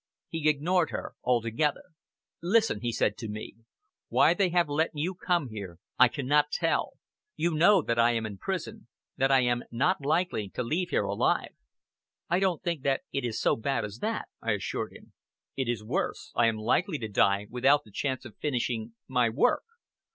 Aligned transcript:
He 0.29 0.49
ignored 0.49 0.89
her 0.89 1.13
altogether. 1.23 1.83
"Listen," 2.41 2.81
he 2.81 2.91
said 2.91 3.17
to 3.19 3.27
me, 3.29 3.57
"why 4.09 4.33
they 4.33 4.49
have 4.49 4.67
let 4.67 4.89
you 4.95 5.13
come 5.13 5.49
here 5.49 5.77
I 5.99 6.07
cannot 6.07 6.49
tell! 6.51 6.93
You 7.35 7.53
know 7.53 7.83
that 7.83 7.99
I 7.99 8.13
am 8.13 8.25
in 8.25 8.39
prison 8.39 8.87
that 9.17 9.29
I 9.29 9.41
am 9.41 9.61
not 9.69 10.03
likely 10.03 10.49
to 10.55 10.63
leave 10.63 10.89
here 10.89 11.03
alive!" 11.03 11.53
"I 12.31 12.39
don't 12.39 12.63
think 12.63 12.81
that 12.81 13.01
it 13.13 13.23
is 13.23 13.39
so 13.39 13.55
bad 13.55 13.85
as 13.85 13.99
that," 13.99 14.27
I 14.41 14.53
assured 14.53 14.91
him. 14.91 15.13
"It 15.55 15.67
is 15.69 15.83
worse! 15.83 16.31
I 16.33 16.47
am 16.47 16.57
likely 16.57 16.97
to 16.97 17.07
die 17.07 17.45
without 17.51 17.83
the 17.83 17.91
chance 17.91 18.25
of 18.25 18.35
finishing 18.37 18.95
my 19.07 19.29
work. 19.29 19.61